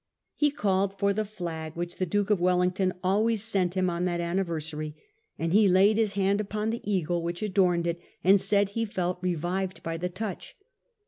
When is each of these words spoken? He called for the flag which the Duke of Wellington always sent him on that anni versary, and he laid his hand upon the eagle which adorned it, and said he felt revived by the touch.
He 0.33 0.49
called 0.49 0.97
for 0.97 1.13
the 1.13 1.23
flag 1.25 1.75
which 1.75 1.97
the 1.97 2.07
Duke 2.07 2.31
of 2.31 2.41
Wellington 2.41 2.91
always 3.03 3.43
sent 3.43 3.75
him 3.75 3.87
on 3.87 4.05
that 4.05 4.19
anni 4.19 4.41
versary, 4.41 4.95
and 5.37 5.53
he 5.53 5.67
laid 5.67 5.95
his 5.97 6.13
hand 6.13 6.41
upon 6.41 6.71
the 6.71 6.81
eagle 6.91 7.21
which 7.21 7.43
adorned 7.43 7.85
it, 7.85 8.01
and 8.23 8.41
said 8.41 8.69
he 8.69 8.83
felt 8.83 9.19
revived 9.21 9.83
by 9.83 9.97
the 9.97 10.09
touch. 10.09 10.57